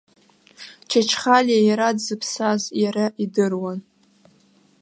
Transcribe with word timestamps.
Чачхалиа 0.89 1.61
иара 1.69 1.89
дзыԥсаз 1.97 2.61
иара 2.83 3.05
идыруан. 3.23 3.79